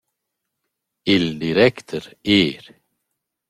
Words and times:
Il 1.15 1.25
directer 1.43 2.05
eir. 2.39 2.63